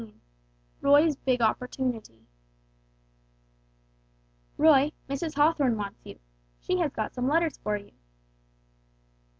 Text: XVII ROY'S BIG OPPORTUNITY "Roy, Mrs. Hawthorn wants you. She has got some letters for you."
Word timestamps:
XVII 0.01 0.13
ROY'S 0.81 1.15
BIG 1.15 1.41
OPPORTUNITY 1.41 2.25
"Roy, 4.57 4.93
Mrs. 5.07 5.35
Hawthorn 5.35 5.77
wants 5.77 6.03
you. 6.07 6.17
She 6.59 6.79
has 6.79 6.91
got 6.91 7.13
some 7.13 7.27
letters 7.27 7.59
for 7.59 7.77
you." 7.77 7.91